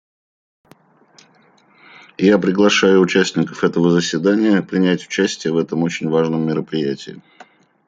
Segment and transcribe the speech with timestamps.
[2.17, 7.21] Я приглашаю участников этого заседания принять участие в этом очень важном мероприятии.